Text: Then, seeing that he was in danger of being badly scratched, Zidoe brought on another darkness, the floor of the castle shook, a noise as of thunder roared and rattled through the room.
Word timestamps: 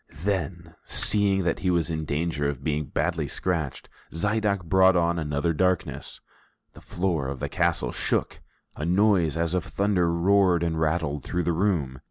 Then, 0.23 0.73
seeing 0.83 1.43
that 1.43 1.59
he 1.59 1.69
was 1.69 1.91
in 1.91 2.05
danger 2.05 2.49
of 2.49 2.63
being 2.63 2.85
badly 2.85 3.27
scratched, 3.27 3.87
Zidoe 4.11 4.63
brought 4.63 4.95
on 4.95 5.19
another 5.19 5.53
darkness, 5.53 6.21
the 6.73 6.81
floor 6.81 7.27
of 7.27 7.39
the 7.39 7.47
castle 7.47 7.91
shook, 7.91 8.41
a 8.75 8.83
noise 8.83 9.37
as 9.37 9.53
of 9.53 9.63
thunder 9.63 10.11
roared 10.11 10.63
and 10.63 10.79
rattled 10.79 11.23
through 11.23 11.43
the 11.43 11.53
room. 11.53 11.99